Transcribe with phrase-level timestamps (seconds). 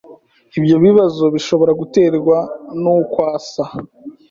[0.57, 2.37] Ibyo bibazo bishobora guterwa
[2.81, 3.65] n’uko asa